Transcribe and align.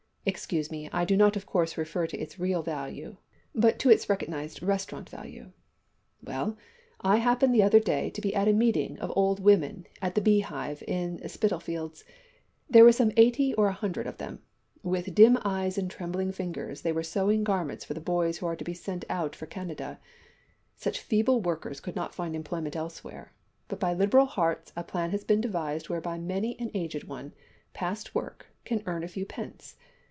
Excuse 0.23 0.69
me, 0.69 0.87
I 0.93 1.03
do 1.03 1.17
not 1.17 1.35
of 1.35 1.47
course 1.47 1.79
refer 1.79 2.05
to 2.05 2.15
its 2.15 2.37
real 2.39 2.61
value, 2.61 3.17
but 3.55 3.79
to 3.79 3.89
its 3.89 4.07
recognised 4.07 4.61
restaurant 4.61 5.09
value! 5.09 5.51
Well, 6.21 6.59
I 7.01 7.17
happened 7.17 7.55
the 7.55 7.63
other 7.63 7.79
day 7.79 8.11
to 8.11 8.21
be 8.21 8.35
at 8.35 8.47
a 8.47 8.53
meeting 8.53 8.99
of 8.99 9.11
old 9.15 9.39
women 9.39 9.87
at 9.99 10.13
the 10.13 10.21
`Beehive' 10.21 10.83
in 10.83 11.27
Spitalfields; 11.27 12.03
there 12.69 12.83
were 12.83 12.91
some 12.91 13.11
eighty 13.17 13.55
or 13.55 13.67
a 13.67 13.71
hundred 13.73 14.05
of 14.05 14.19
them. 14.19 14.43
With 14.83 15.15
dim 15.15 15.39
eyes 15.43 15.79
and 15.79 15.89
trembling 15.89 16.31
fingers 16.33 16.81
they 16.83 16.91
were 16.91 17.01
sewing 17.01 17.43
garments 17.43 17.83
for 17.83 17.95
the 17.95 17.99
boys 17.99 18.37
who 18.37 18.45
are 18.45 18.55
to 18.55 18.63
be 18.63 18.75
sent 18.75 19.03
out 19.09 19.33
to 19.33 19.47
Canada. 19.47 19.99
Such 20.75 20.99
feeble 20.99 21.41
workers 21.41 21.79
could 21.79 21.95
not 21.95 22.13
find 22.13 22.35
employment 22.35 22.75
elsewhere, 22.75 23.33
but 23.67 23.79
by 23.79 23.93
liberal 23.95 24.27
hearts 24.27 24.71
a 24.75 24.83
plan 24.83 25.09
has 25.09 25.23
been 25.23 25.41
devised 25.41 25.89
whereby 25.89 26.19
many 26.19 26.59
an 26.59 26.69
aged 26.75 27.05
one, 27.05 27.33
past 27.73 28.13
work, 28.13 28.45
can 28.65 28.83
earn 28.85 29.03
a 29.03 29.07
few 29.07 29.25
pence. 29.25 29.77